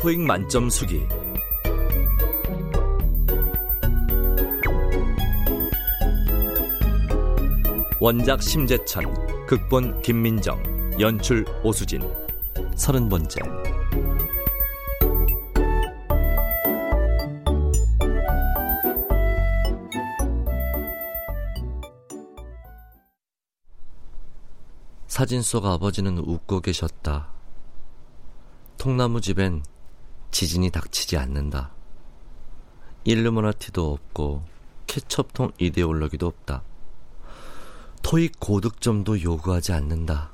[0.00, 1.06] 토익 만점 수기
[8.00, 10.58] 원작 심재천, 극본 김민정,
[10.98, 12.00] 연출 오수진.
[12.74, 13.40] 서른 번째.
[25.06, 27.28] 사진 속 아버지는 웃고 계셨다.
[28.78, 29.62] 통나무 집엔
[30.30, 31.72] 지진이 닥치지 않는다.
[33.04, 34.44] 일루미나티도 없고
[34.86, 36.62] 케첩통 이데올로기도 없다.
[38.02, 40.32] 토익 고득점도 요구하지 않는다.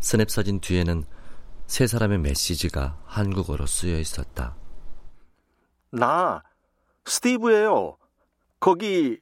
[0.00, 1.04] 스냅 사진 뒤에는
[1.66, 4.54] 세 사람의 메시지가 한국어로 쓰여 있었다.
[5.90, 6.42] 나
[7.06, 7.96] 스티브예요.
[8.60, 9.18] 거기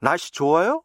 [0.00, 0.82] 날씨 좋아요?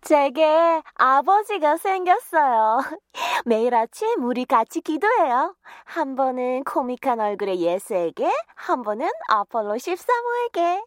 [0.00, 2.80] 제게 아버지가 생겼어요.
[3.44, 5.56] 매일 아침 우리 같이 기도해요.
[5.84, 10.86] 한 번은 코믹한 얼굴의 예수에게, 한 번은 아폴로 13호에게.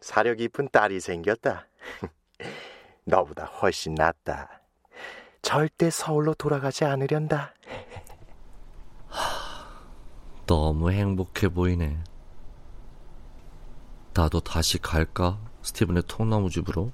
[0.00, 1.66] 사려 깊은 딸이 생겼다.
[3.04, 4.60] 너보다 훨씬 낫다.
[5.42, 7.54] 절대 서울로 돌아가지 않으련다.
[10.46, 11.98] 너무 행복해 보이네.
[14.14, 15.38] 나도 다시 갈까?
[15.62, 16.90] 스티븐의 통나무 집으로?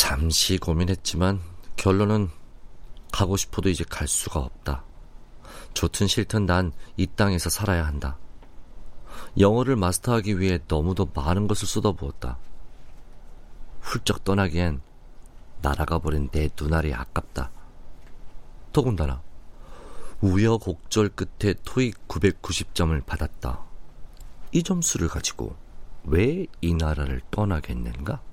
[0.00, 1.42] 잠시 고민했지만
[1.76, 2.30] 결론은
[3.12, 4.82] 가고 싶어도 이제 갈 수가 없다.
[5.74, 8.16] 좋든 싫든 난 이 땅에서 살아야 한다.
[9.38, 12.38] 영어를 마스터하기 위해 너무도 많은 것을 쏟아부었다.
[13.82, 14.80] 훌쩍 떠나기엔
[15.60, 17.50] 날아가 버린 내 눈알이 아깝다.
[18.72, 19.20] 더군다나
[20.22, 23.62] 우여곡절 끝에 토익 990점을 받았다.
[24.52, 25.56] 이 점수를 가지고
[26.04, 28.29] 왜 이 나라를 떠나겠는가?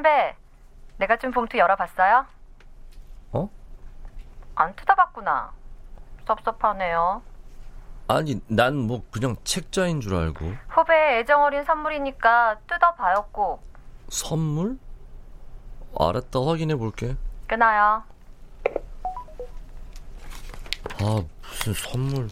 [0.00, 0.34] 선배,
[0.96, 2.24] 내가 준 봉투 열어봤어요?
[3.32, 3.50] 어?
[4.54, 5.52] 안 뜯어봤구나.
[6.26, 7.20] 섭섭하네요.
[8.08, 10.54] 아니, 난 뭐 그냥 책자인 줄 알고.
[10.70, 13.62] 후배 애정 어린 선물이니까 뜯어봐요 꼭.
[14.08, 14.78] 선물?
[15.98, 17.14] 알았다, 확인해 볼게.
[17.46, 18.02] 끊어요.
[20.98, 22.28] 아, 무슨 선물.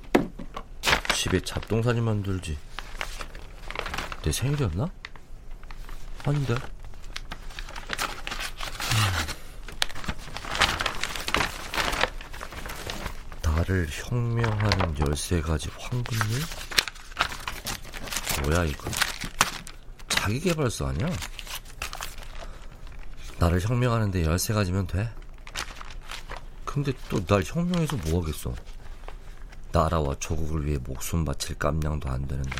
[1.13, 2.59] 집에 잡동사니 만들지.
[4.23, 4.87] 내 생일이었나?
[6.27, 6.55] 아닌데.
[13.59, 16.41] 나를 혁명하는 13가지 황금률?
[18.45, 18.89] 뭐야, 이거.
[20.09, 21.09] 자기개발서 아니야?
[23.41, 25.13] 나를 혁명하는데 13가지면 돼?
[26.65, 28.55] 근데 또 날 혁명해서 뭐 하겠어?
[29.73, 32.57] 나라와 조국을 위해 목숨 바칠 깜냥도 안 되는데.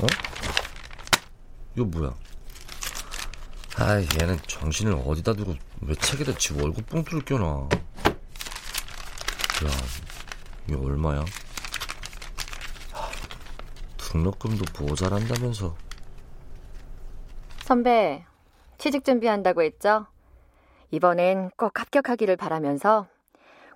[0.00, 0.06] 어?
[1.76, 2.14] 이거 뭐야?
[3.76, 7.68] 아, 얘는 정신을 어디다 두고 왜 책에다 지 월급 봉투를 껴놔?
[9.62, 9.68] 야,
[10.70, 11.20] 이거 얼마야?
[12.92, 13.10] 하,
[13.98, 15.74] 등록금도 모자란다면서.
[17.60, 18.24] 선배,
[18.78, 20.06] 취직 준비한다고 했죠?
[20.90, 23.06] 이번엔 꼭 합격하기를 바라면서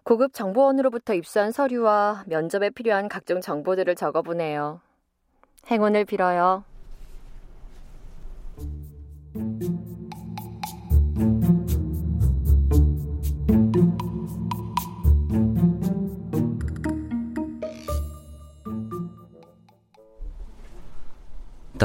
[0.05, 4.81] 고급 정보원으로부터 입수한 서류와 면접에 필요한 각종 정보들을 적어보네요.
[5.71, 6.65] 행운을 빌어요.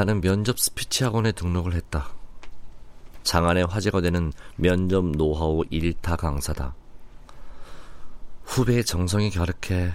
[0.00, 2.08] 나는 면접 스피치 학원에 등록을 했다.
[3.22, 6.74] 장안의 화제가 되는 면접 노하우 1타 강사다.
[8.44, 9.92] 후배의 정성이 갸륵해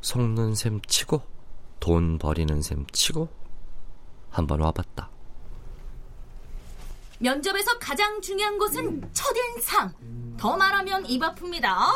[0.00, 1.22] 속는 셈 치고
[1.78, 3.28] 돈 버리는 셈 치고
[4.30, 5.08] 한번 와봤다.
[7.20, 9.94] 면접에서 가장 중요한 것은 첫인상.
[10.38, 11.66] 더 말하면 입 아픕니다.
[11.66, 11.92] 어,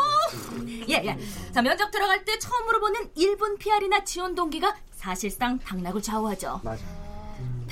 [0.89, 1.19] 예, 예.
[1.51, 6.61] 자, 면접 들어갈 때 처음으로 보는 1분 PR이나 지원 동기가 사실상 당락을 좌우하죠.
[6.63, 7.04] 맞아.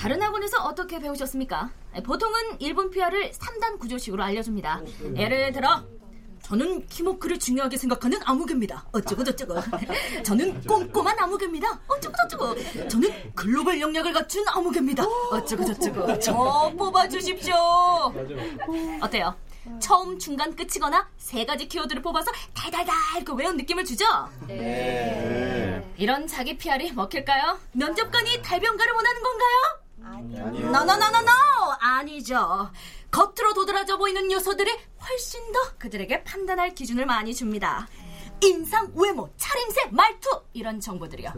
[0.03, 1.71] 다른 학원에서 어떻게 배우셨습니까?
[2.05, 4.81] 보통은 1분 PR을 3단 구조식으로 알려줍니다.
[5.15, 5.85] 예를 들어,
[6.43, 8.85] 저는 키모크를 중요하게 생각하는 아무개입니다.
[8.91, 9.55] 어쩌고 저쩌고.
[10.27, 11.81] 저는 꼼꼼한 아무개입니다.
[11.87, 12.89] 어쩌고 저쩌고.
[12.89, 15.05] 저는 글로벌 역량을 갖춘 아무개입니다.
[15.31, 16.19] 어쩌고 저쩌고.
[16.19, 17.55] 저 뽑아주십시오.
[19.03, 19.37] 어때요?
[19.79, 22.93] 처음, 중간, 끝이거나 세 가지 키워드를 뽑아서 달달달
[23.25, 24.05] 그 외운 느낌을 주죠?
[24.49, 25.81] 네.
[25.97, 27.61] 이런 자기 PR이 먹힐까요?
[27.71, 29.82] 면접관이 달변가를 원하는 건가요?
[30.05, 30.47] 아니요.
[30.51, 31.31] 노노노노노
[31.81, 32.71] 아니죠.
[33.11, 34.71] 겉으로 도드라져 보이는 요소들이
[35.01, 37.89] 훨씬 더 그들에게 판단할 기준을 많이 줍니다.
[38.45, 41.33] 인상, 외모, 차림새, 말투 이런 정보들이요.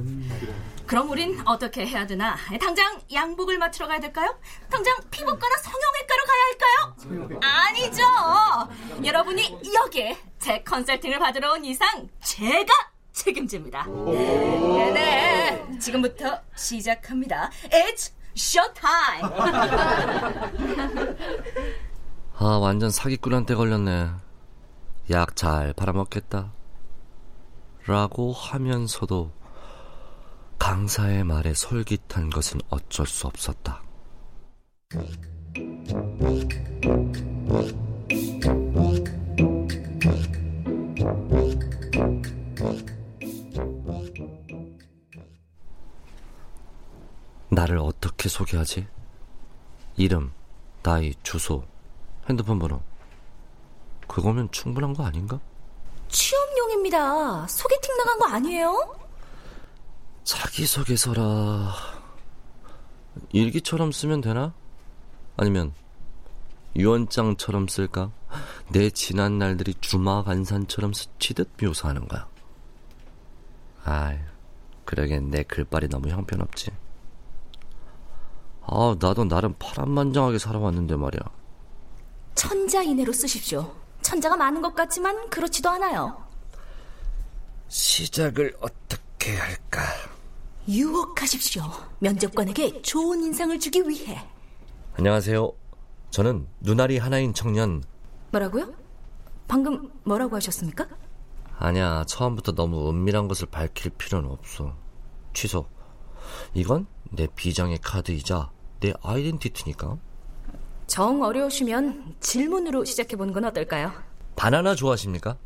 [0.87, 2.37] 그럼 우린 어떻게 해야 되나?
[2.58, 4.38] 당장 양복을 맞추러 가야 될까요?
[4.70, 7.40] 당장 피부과나 성형외과로 가야 할까요?
[7.43, 9.05] 아니죠.
[9.05, 12.72] 여러분이 여기에 제 컨설팅을 받으러 온 이상 제가
[13.12, 13.87] 책임집니다.
[13.87, 15.78] 네, 네.
[15.78, 17.50] 지금부터 시작합니다.
[17.70, 19.25] It's 쇼타임!
[22.36, 24.10] 아, 완전 사기꾼한테 걸렸네.
[25.10, 26.52] 약 잘 팔아먹겠다.
[27.86, 29.31] 라고 하면서도
[30.58, 33.82] 강사의 말에 솔깃한 것은 어쩔 수 없었다.
[47.64, 48.87] 나를 어떻게 소개하지?
[49.96, 50.32] 이름,
[50.82, 51.64] 나이, 주소,
[52.28, 52.82] 핸드폰 번호.
[54.06, 55.40] 그거면 충분한 거 아닌가?
[56.08, 57.46] 취업용입니다.
[57.46, 58.96] 소개팅 나간 거 아니에요?
[60.25, 61.75] 자기소개서라.
[63.32, 64.52] 일기처럼 쓰면 되나?
[65.37, 65.72] 아니면
[66.76, 68.10] 유언장처럼 쓸까?
[68.69, 72.28] 내 지난 날들이 주마간산처럼 스치듯 묘사하는 거야.
[73.84, 74.19] 아이,
[74.84, 76.83] 그러기엔 내 글빨이 너무 형편없지.
[78.66, 81.20] 아, 나도 나름 파란만장하게 살아왔는데 말이야.
[82.34, 83.75] 천자 이내로 쓰십시오.
[84.02, 86.16] 천자가 많은 것 같지만 그렇지도 않아요.
[87.69, 89.82] 시작을 어떻게 할까?
[90.69, 91.62] 유혹하십시오.
[92.00, 94.26] 면접관에게 좋은 인상을 주기 위해.
[94.96, 95.52] 안녕하세요.
[96.10, 97.82] 저는 눈알이 하나인 청년.
[98.31, 98.72] 뭐라고요?
[99.46, 100.86] 방금 뭐라고 하셨습니까?
[101.58, 104.74] 아니야, 처음부터 너무 은밀한 것을 밝힐 필요는 없어.
[105.34, 105.67] 취소.
[106.55, 108.50] 이건 내 비장의 카드이자
[108.84, 109.96] 내 아이덴티티니까.
[110.86, 113.91] 정 어려우시면 질문으로 시작해보는 건 어떨까요?
[114.36, 115.38] 바나나 좋아하십니까?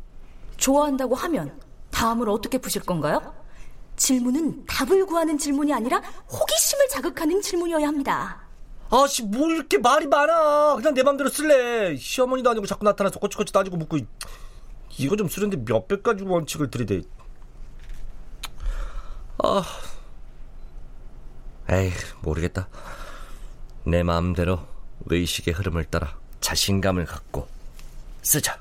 [0.57, 1.57] 좋아한다고 하면
[1.89, 3.33] 다음을 어떻게 푸실 건가요?
[3.95, 8.41] 질문은 답을 구하는 질문이 아니라 호기심을 자극하는 질문이어야 합니다.
[8.89, 10.75] 아씨, 뭘 이렇게 말이 많아.
[10.75, 11.95] 그냥 내 맘대로 쓸래.
[11.95, 13.99] 시어머니도 아니고 자꾸 나타나서 꼬치꼬치 따지고 묻고.
[14.97, 17.03] 이거 좀 쓰는데 몇백 가지 원칙을 들이대.
[19.41, 19.63] 아.
[21.69, 21.91] 에이,
[22.21, 22.67] 모르겠다.
[23.83, 24.59] 내 마음대로
[25.05, 27.47] 의식의 흐름을 따라 자신감을 갖고
[28.21, 28.59] 쓰자.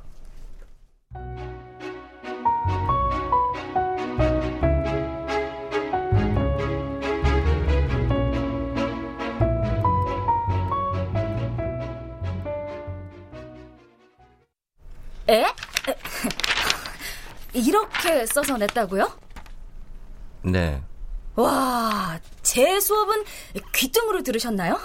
[15.28, 15.44] 에?
[17.52, 19.12] 이렇게 써서 냈다고요?
[20.42, 20.80] 네.
[21.34, 23.24] 와, 제 수업은
[23.74, 24.78] 귀등으로 들으셨나요?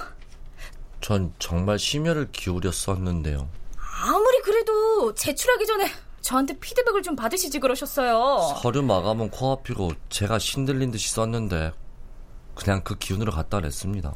[1.03, 3.49] 전 정말 심혈을 기울여 썼는데요.
[4.05, 5.91] 아무리 그래도 제출하기 전에
[6.21, 8.55] 저한테 피드백을 좀 받으시지 그러셨어요.
[8.61, 11.73] 서류 마감은 코앞이고 제가 신들린 듯이 썼는데
[12.55, 14.13] 그냥 그 기운으로 갖다 냈습니다.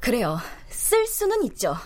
[0.00, 0.40] 그래요.
[0.68, 1.76] 쓸 수는 있죠.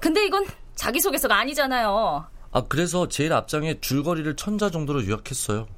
[0.00, 2.24] 근데 이건 자기소개서가 아니잖아요.
[2.52, 5.68] 아, 그래서 제일 앞장에 줄거리를 천자 정도로 요약했어요.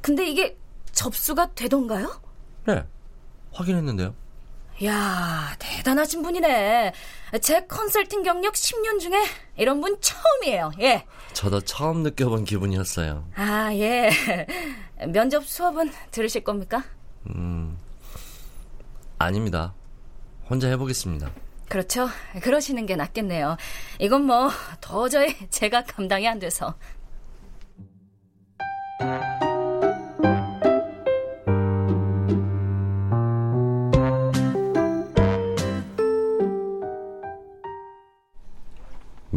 [0.00, 0.56] 근데 이게
[0.92, 2.22] 접수가 되던가요?
[2.64, 2.86] 네,
[3.52, 4.14] 확인했는데요.
[4.84, 6.92] 야 대단하신 분이네.
[7.40, 9.24] 제 컨설팅 경력 10년 중에
[9.56, 10.70] 이런 분 처음이에요.
[10.80, 11.04] 예.
[11.32, 13.28] 저도 처음 느껴본 기분이었어요.
[13.34, 14.10] 아, 예.
[15.08, 16.84] 면접 수업은 들으실 겁니까?
[17.34, 17.76] 음,
[19.18, 19.74] 아닙니다.
[20.48, 21.30] 혼자 해보겠습니다.
[21.68, 22.08] 그렇죠.
[22.42, 23.56] 그러시는 게 낫겠네요.
[23.98, 26.74] 이건 뭐 도저히 제가 감당이 안 돼서.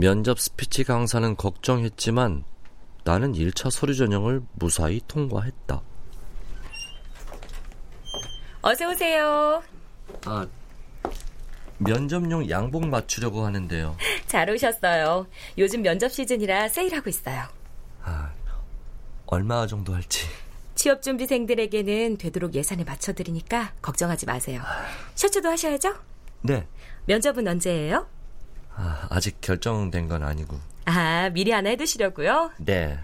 [0.01, 2.43] 면접 스피치 강사는 걱정했지만
[3.03, 5.79] 나는 1차 서류 전형을 무사히 통과했다.
[8.63, 9.61] 어서 오세요.
[10.25, 10.47] 아,
[11.77, 13.95] 면접용 양복 맞추려고 하는데요.
[14.25, 15.27] 잘 오셨어요.
[15.59, 17.43] 요즘 면접 시즌이라 세일하고 있어요.
[18.01, 18.33] 아,
[19.27, 20.25] 얼마 정도 할지.
[20.73, 24.63] 취업 준비생들에게는 되도록 예산에 맞춰 드리니까 걱정하지 마세요.
[25.13, 25.93] 셔츠도 하셔야죠?
[26.41, 26.67] 네.
[27.05, 28.07] 면접은 언제예요?
[28.75, 30.59] 아, 아직 결정된 건 아니고.
[30.85, 32.51] 아, 미리 하나 해두시려고요?
[32.57, 32.97] 네.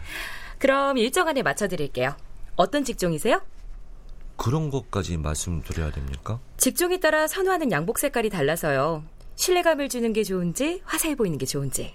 [0.58, 2.16] 그럼 일정 안에 맞춰드릴게요.
[2.56, 3.42] 어떤 직종이세요?
[4.36, 6.40] 그런 것까지 말씀드려야 됩니까?
[6.58, 9.04] 직종에 따라 선호하는 양복 색깔이 달라서요.
[9.36, 11.94] 신뢰감을 주는 게 좋은지 화사해 보이는 게 좋은지.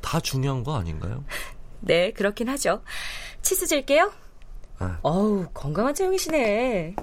[0.00, 1.24] 다 중요한 거 아닌가요?
[1.80, 2.82] 네, 그렇긴 하죠.
[3.42, 4.12] 치수 질게요.
[4.78, 4.98] 아.
[5.02, 6.96] 어우, 건강한 체형이시네.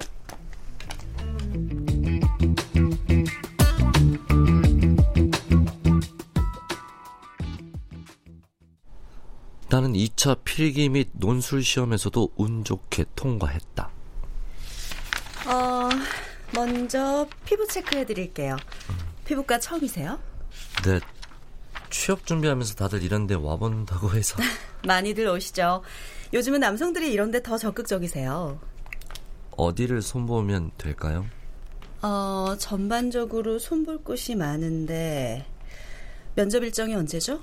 [9.86, 13.90] 나는 2차 필기 및 논술 시험에서도 운 좋게 통과했다.
[15.48, 15.90] 어,
[16.56, 18.58] 먼저 피부 체크해 드릴게요.
[19.26, 20.20] 피부과 처음이세요?
[20.84, 21.00] 네.
[21.92, 24.38] 취업 준비하면서 다들 이런 데 와본다고 해서.
[24.88, 25.84] 많이들 오시죠.
[26.34, 28.60] 요즘은 남성들이 이런 데 더 적극적이세요.
[29.52, 31.26] 어디를 손보면 될까요?
[32.02, 35.46] 어, 전반적으로 손볼 곳이 많은데
[36.36, 37.42] 면접 일정이 언제죠?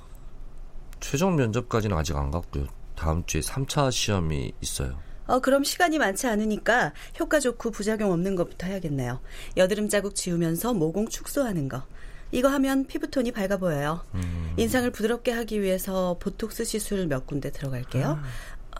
[1.03, 2.65] 최종 면접까지는 아직 안 갔고요.
[2.95, 4.97] 다음 주에 3차 시험이 있어요.
[5.27, 9.19] 어, 그럼 시간이 많지 않으니까 효과 좋고 부작용 없는 것부터 해야겠네요.
[9.57, 11.83] 여드름 자국 지우면서 모공 축소하는 거.
[12.31, 14.05] 이거 하면 피부톤이 밝아 보여요.
[14.15, 14.53] 음.
[14.57, 18.19] 인상을 부드럽게 하기 위해서 보톡스 시술 몇 군데 들어갈게요.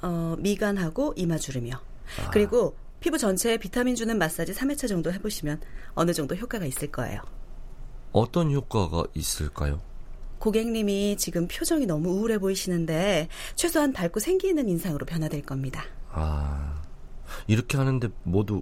[0.01, 1.75] 어, 미간하고 이마 주름이요.
[1.75, 2.29] 아.
[2.31, 5.61] 그리고 피부 전체에 비타민 주는 마사지 3회차 정도 해보시면
[5.93, 7.21] 어느 정도 효과가 있을 거예요.
[8.13, 9.81] 어떤 효과가 있을까요?
[10.43, 15.85] 고객님이 지금 표정이 너무 우울해 보이시는데 최소한 밝고 생기 있는 인상으로 변화될 겁니다.
[16.12, 16.81] 아,
[17.47, 18.62] 이렇게 하는데 모두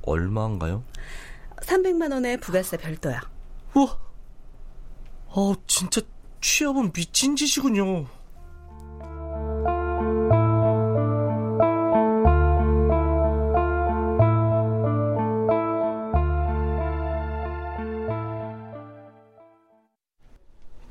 [0.00, 0.82] 얼마인가요?
[1.58, 3.20] 300만 원의 부가세 별도야.
[3.74, 3.98] 우와!
[5.28, 6.00] 아, 진짜
[6.40, 8.06] 취업은 미친 짓이군요.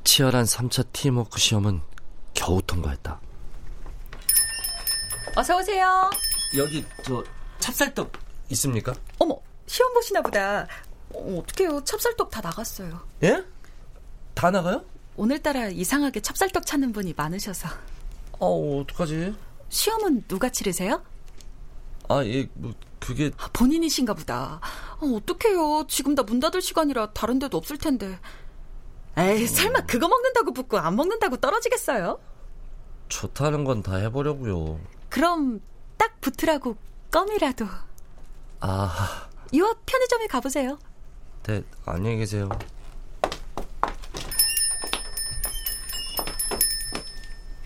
[0.03, 1.81] 치열한 3차 팀워크 시험은
[2.33, 3.19] 겨우 통과했다.
[5.35, 6.09] 어서 오세요.
[6.57, 7.23] 여기 저
[7.59, 8.11] 찹쌀떡
[8.49, 8.93] 있습니까?
[9.19, 10.67] 어머, 시험 보시나 보다.
[11.13, 11.83] 어, 어떡해요.
[11.83, 13.01] 찹쌀떡 다 나갔어요.
[13.23, 13.43] 예?
[14.33, 14.83] 다 나가요?
[15.15, 17.69] 오늘따라 이상하게 찹쌀떡 찾는 분이 많으셔서.
[18.39, 19.33] 어, 어떡하지?
[19.69, 21.03] 시험은 누가 치르세요?
[22.09, 24.59] 아, 예, 뭐 그게 본인이신가 보다.
[24.99, 25.85] 어, 어떡해요.
[25.87, 28.19] 지금 다 문 닫을 시간이라 다른 데도 없을 텐데.
[29.17, 32.19] 에이, 설마 그거 먹는다고 붙고 안 먹는다고 떨어지겠어요?
[33.09, 34.79] 좋다는 건 다 해보려고요.
[35.09, 35.61] 그럼
[35.97, 36.75] 딱 붙으라고
[37.11, 37.65] 껌이라도.
[38.61, 40.79] 아, 이앞 편의점에 가보세요.
[41.43, 42.49] 네, 안녕히 계세요.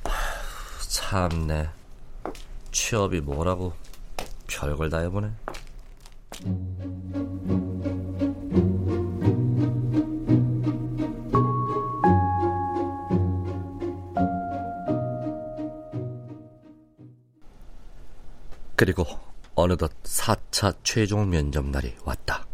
[0.03, 1.69] 하, 참네.
[2.71, 3.73] 취업이 뭐라고
[4.47, 5.31] 별걸 다 해보네.
[18.77, 19.05] 그리고
[19.55, 22.45] 어느덧 4차 최종 면접 날이 왔다.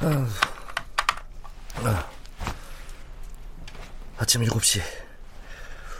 [0.00, 0.28] 아,
[1.84, 2.10] 아,
[4.18, 4.80] 아침 7시.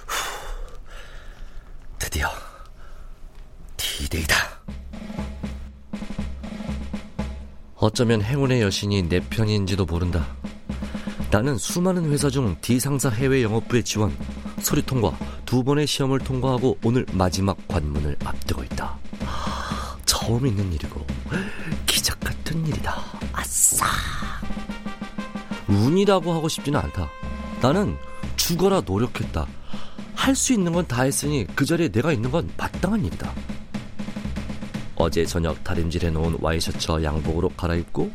[0.06, 0.76] 후,
[2.00, 2.28] 드디어
[3.76, 4.34] 디데이다.
[7.76, 10.26] 어쩌면 행운의 여신이 내 편인지도 모른다.
[11.30, 14.16] 나는 수많은 회사 중 D상사 해외 영업부에 지원,
[14.61, 18.97] 서류 통과, 두 번의 시험을 통과하고 오늘 마지막 관문을 앞두고 있다.
[20.05, 21.05] 처음 있는 일이고
[21.87, 23.02] 기적 같은 일이다.
[23.33, 23.87] 아싸.
[25.69, 27.09] 운이라고 하고 싶지는 않다.
[27.62, 27.97] 나는
[28.37, 29.47] 죽어라 노력했다.
[30.14, 33.33] 할 수 있는 건 다 했으니 그 자리에 내가 있는 건 마땅한 일이다.
[34.97, 38.11] 어제 저녁 다림질해 놓은 와이셔츠와 양복으로 갈아입고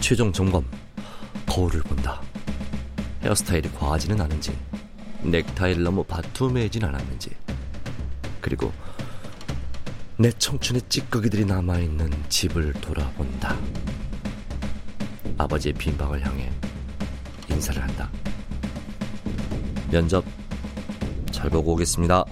[0.00, 0.64] 최종 점검.
[1.48, 2.22] 거울을 본다.
[3.24, 4.56] 헤어스타일이 과하지는 않은지,
[5.24, 7.30] 넥타이를 너무 바투매진 않았는지,
[8.40, 8.72] 그리고
[10.16, 13.56] 내 청춘의 찌꺼기들이 남아있는 집을 돌아본다.
[15.38, 16.50] 아버지의 빈 방을 향해
[17.48, 18.10] 인사를 한다.
[19.90, 20.24] 면접
[21.30, 22.24] 잘 보고 오겠습니다.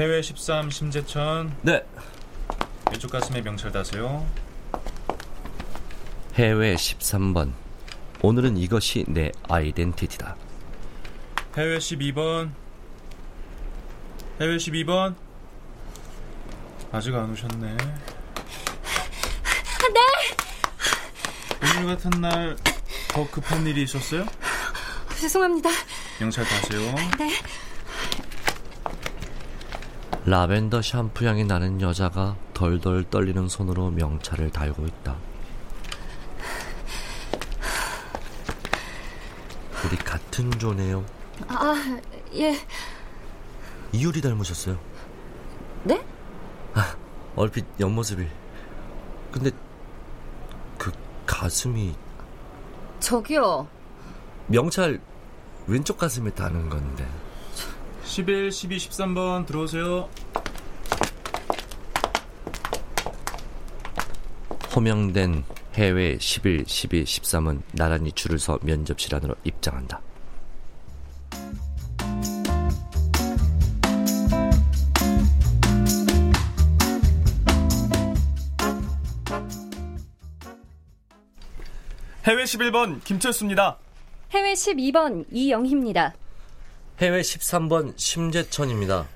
[0.00, 1.54] 해외 13 심재천.
[1.60, 1.84] 네.
[2.90, 4.26] 왼쪽 가슴에 명찰 다세요.
[6.36, 7.52] 해외 13번.
[8.22, 10.36] 오늘은 이것이 내 아이덴티티다.
[11.58, 12.50] 해외 12번.
[14.40, 15.14] 해외 12번.
[16.92, 17.76] 아직 안 오셨네.
[17.76, 17.76] 네.
[21.76, 22.56] 오늘 같은 날
[23.10, 24.24] 더 급한 일이 있었어요?
[25.20, 25.68] 죄송합니다.
[26.20, 26.80] 명찰 다세요.
[27.18, 27.32] 네.
[30.30, 35.16] 라벤더 샴푸 향이 나는 여자가 덜덜 떨리는 손으로 명찰을 달고 있다.
[39.84, 41.04] 우리 같은 조네요.
[41.48, 41.74] 아,
[42.34, 42.56] 예.
[43.90, 44.78] 이효리 닮으셨어요.
[45.82, 46.00] 네?
[46.74, 46.94] 아,
[47.34, 48.24] 얼핏 옆모습이.
[49.32, 49.50] 근데
[50.78, 50.92] 그
[51.26, 51.96] 가슴이
[53.00, 53.66] 저기요.
[54.46, 55.00] 명찰
[55.66, 57.04] 왼쪽 가슴에 다는 건데.
[58.10, 60.08] 11, 12, 13번 들어오세요.
[64.74, 70.00] 호명된 해외 11, 12, 13은 나란히 줄을 서 면접실 안으로 입장한다.
[82.24, 83.78] 해외 11번 김철수입니다.
[84.32, 86.14] 해외 12번 이영희입니다.
[87.00, 89.08] 해외 13번 심재천입니다.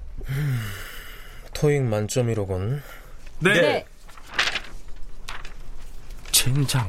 [1.53, 2.83] 토익 만점이로군.
[3.41, 3.53] 네.
[3.61, 3.87] 네.
[6.33, 6.89] 젠장.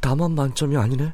[0.00, 1.12] 나만 만점이 아니네?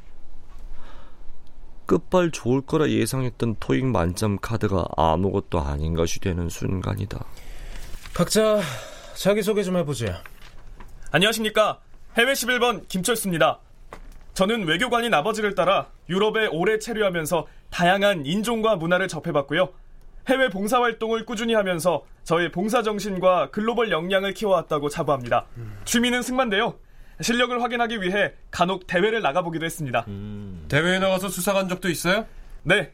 [1.85, 7.25] 끝발 좋을 거라 예상했던 토익 만점 카드가 아무것도 아닌 것이 되는 순간이다.
[8.13, 8.61] 각자
[9.15, 10.07] 자기소개 좀 해보지.
[11.11, 11.81] 안녕하십니까.
[12.17, 13.59] 해외 11번 김철수입니다.
[14.33, 19.69] 저는 외교관인 아버지를 따라 유럽에 오래 체류하면서 다양한 인종과 문화를 접해봤고요.
[20.27, 25.45] 해외 봉사활동을 꾸준히 하면서 저의 봉사정신과 글로벌 역량을 키워왔다고 자부합니다.
[25.85, 26.77] 취미는 승마인데요.
[27.21, 30.05] 실력을 확인하기 위해 간혹 대회를 나가보기도 했습니다.
[30.67, 32.27] 대회에 나가서 수상한 적도 있어요?
[32.63, 32.91] 네.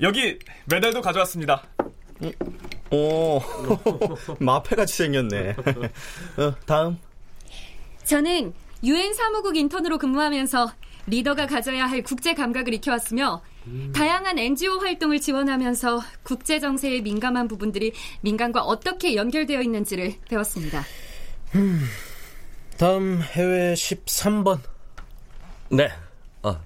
[0.00, 1.62] 여기 메달도 가져왔습니다.
[2.90, 3.40] 오,
[4.40, 5.50] 마패같이 생겼네.
[6.38, 6.98] 어, 다음.
[8.04, 10.72] 저는 유엔 사무국 인턴으로 근무하면서
[11.06, 13.42] 리더가 가져야 할 국제 감각을 익혀왔으며
[13.92, 17.92] 다양한 NGO 활동을 지원하면서 국제 정세에 민감한 부분들이
[18.22, 20.84] 민간과 어떻게 연결되어 있는지를 배웠습니다.
[21.54, 21.80] 음,
[22.78, 24.60] 다음 해외 13번.
[25.70, 25.90] 네.
[26.42, 26.58] 어.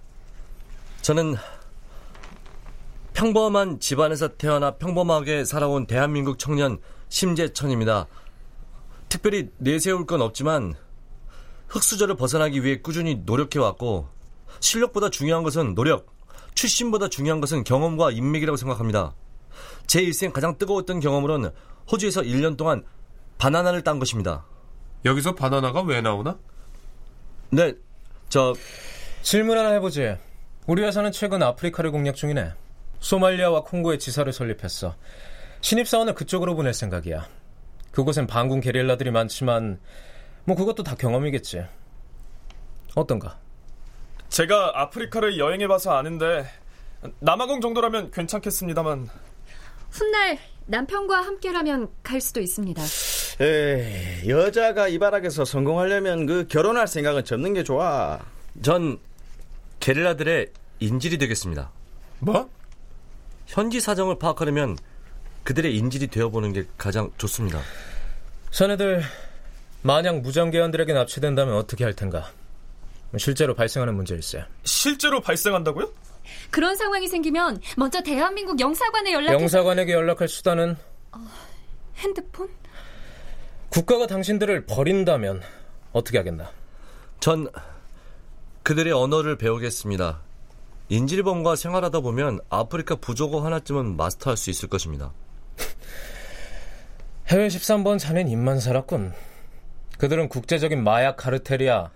[1.02, 1.34] 저는
[3.12, 6.78] 평범한 집안에서 태어나 평범하게 살아온 대한민국 청년
[7.08, 8.06] 심재천입니다.
[9.08, 10.74] 특별히 내세울 건 없지만
[11.68, 14.08] 흑수저를 벗어나기 위해 꾸준히 노력해왔고
[14.60, 16.13] 실력보다 중요한 것은 노력,
[16.54, 19.14] 출신보다 중요한 것은 경험과 인맥이라고 생각합니다.
[19.86, 21.50] 제 일생 가장 뜨거웠던 경험으로는
[21.90, 22.84] 호주에서 1년 동안
[23.38, 24.46] 바나나를 딴 것입니다.
[25.04, 26.38] 여기서 바나나가 왜 나오나?
[27.50, 27.74] 네,
[28.28, 28.54] 저
[29.22, 30.16] 질문 하나 해보지.
[30.66, 32.52] 우리 회사는 최근 아프리카를 공략 중이네.
[33.00, 34.96] 소말리아와 콩고에 지사를 설립했어.
[35.60, 37.28] 신입사원을 그쪽으로 보낼 생각이야.
[37.90, 39.78] 그곳엔 반군 게릴라들이 많지만
[40.44, 41.64] 뭐 그것도 다 경험이겠지.
[42.94, 43.38] 어떤가?
[44.34, 46.44] 제가 아프리카를 여행해봐서 아는데
[47.20, 49.08] 남아공 정도라면 괜찮겠습니다만
[49.90, 52.82] 훗날 남편과 함께라면 갈 수도 있습니다.
[53.40, 58.18] 에이, 여자가 이 바닥에서 성공하려면 그 결혼할 생각은 접는 게 좋아.
[58.60, 58.98] 전
[59.78, 60.48] 게릴라들의
[60.80, 61.70] 인질이 되겠습니다.
[62.18, 62.50] 뭐?
[63.46, 64.76] 현지 사정을 파악하려면
[65.44, 67.60] 그들의 인질이 되어보는 게 가장 좋습니다.
[68.50, 69.00] 자네들
[69.82, 72.32] 만약 무장계원들에게 납치된다면 어떻게 할 텐가?
[73.18, 74.44] 실제로 발생하는 문제일세.
[74.64, 75.90] 실제로 발생한다고요?
[76.50, 80.76] 그런 상황이 생기면 먼저 대한민국 영사관에 연락해 영사관에게 연락할 수단은
[81.12, 81.18] 어,
[81.96, 82.48] 핸드폰?
[83.68, 85.42] 국가가 당신들을 버린다면
[85.92, 86.50] 어떻게 하겠나?
[87.20, 87.48] 전
[88.62, 90.20] 그들의 언어를 배우겠습니다.
[90.88, 95.12] 인질범과 생활하다 보면 아프리카 부족어 하나쯤은 마스터할 수 있을 것입니다.
[97.28, 99.12] 해외 13번 자넨 입만 살았군.
[99.98, 101.90] 그들은 국제적인 마약 카르텔이야.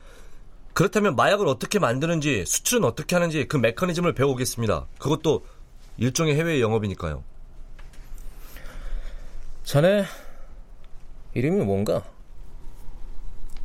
[0.78, 4.86] 그렇다면 마약을 어떻게 만드는지, 수출은 어떻게 하는지 그 메커니즘을 배우겠습니다.
[5.00, 5.44] 그것도
[5.96, 7.24] 일종의 해외 영업이니까요.
[9.64, 10.04] 자네
[11.34, 12.04] 이름이 뭔가?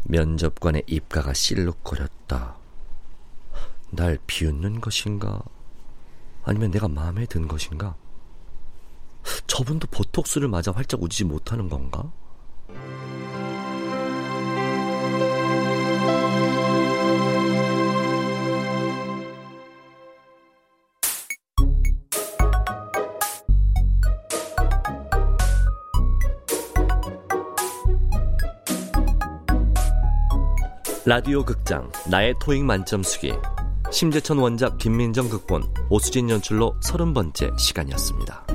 [0.05, 2.57] 면접관의 입가가 실룩거렸다.
[3.91, 5.39] 날 비웃는 것인가?
[6.43, 7.95] 아니면 내가 마음에 든 것인가?
[9.45, 12.11] 저분도 보톡스를 맞아 활짝 웃지 못하는 건가?
[31.05, 33.33] 라디오 극장 나의 토익 만점 수기
[33.91, 38.52] 심재천 원작 김민정 극본 오수진 연출로 서른 번째 시간이었습니다.